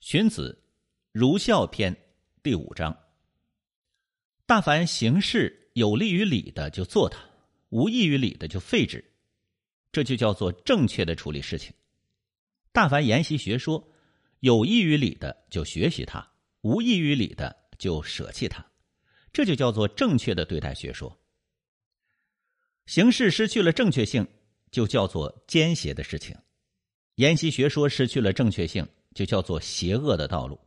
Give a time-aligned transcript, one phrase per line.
[0.00, 0.58] 荀子
[1.12, 1.94] 《儒孝篇》
[2.42, 2.98] 第五章：
[4.46, 7.20] 大凡行事有利于理的就做它，
[7.68, 9.04] 无益于理的就废之，
[9.92, 11.70] 这就叫做正确的处理事情。
[12.72, 13.92] 大凡研习学说
[14.40, 16.32] 有益于理的就学习它，
[16.62, 18.64] 无益于理的就舍弃它，
[19.34, 21.20] 这就叫做正确的对待学说。
[22.86, 24.26] 行事失去了正确性，
[24.70, 26.34] 就叫做奸邪的事情；
[27.20, 28.86] 研习学说失去了正确性。
[29.12, 30.60] 就叫做邪恶的道路，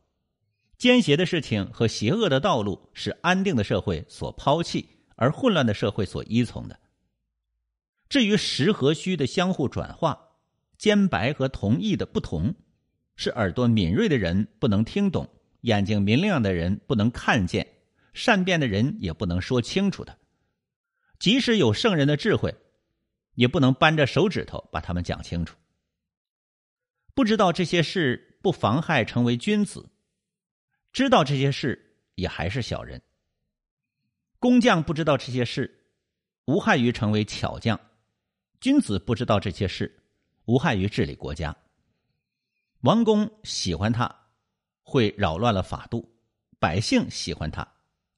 [0.76, 4.86] 奸邪的事情和邪恶的道路是安定的社会所抛弃，
[5.16, 6.78] 而混乱的社会所依从的。
[8.10, 10.28] 至于实和虚的相互转化，
[10.76, 12.54] 兼白和同义的不同，
[13.16, 15.26] 是耳朵敏锐的人不能听懂，
[15.62, 17.66] 眼睛明亮的人不能看见，
[18.12, 20.18] 善变的人也不能说清楚的。
[21.18, 22.54] 即使有圣人的智慧，
[23.36, 25.56] 也不能扳着手指头把他们讲清楚。
[27.14, 28.30] 不知道这些事。
[28.44, 29.88] 不妨害成为君子，
[30.92, 33.00] 知道这些事也还是小人。
[34.38, 35.86] 工匠不知道这些事，
[36.44, 37.74] 无害于成为巧匠；
[38.60, 39.98] 君子不知道这些事，
[40.44, 41.56] 无害于治理国家。
[42.82, 44.14] 王公喜欢他，
[44.82, 46.06] 会扰乱了法度；
[46.58, 47.66] 百姓喜欢他，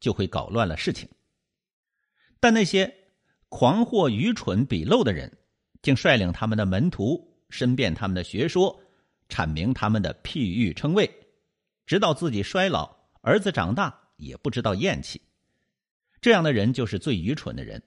[0.01, 1.09] 就会搞乱了事情。
[2.41, 2.93] 但那些
[3.49, 5.39] 狂惑、愚蠢、鄙陋的人，
[5.83, 8.83] 竟率领他们的门徒，申辩他们的学说。
[9.29, 11.11] 阐明他们的譬喻称谓，
[11.87, 15.21] 直到自己衰老，儿子长大也不知道厌弃。
[16.21, 17.83] 这样的人就是最愚蠢的人，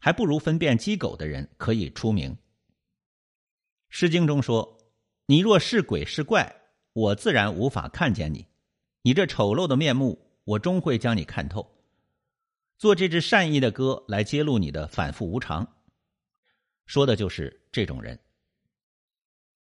[0.00, 2.32] 还不如分辨鸡狗的人可以出名。
[3.88, 4.78] 《诗经》中说
[5.26, 6.62] ：“你若是鬼是怪，
[6.92, 8.46] 我自然无法看见你；
[9.02, 11.74] 你这丑陋的面目，我终会将你看透。”
[12.78, 15.66] 做这支善意的歌来揭露你的反复无常，
[16.86, 18.18] 说的就是这种人。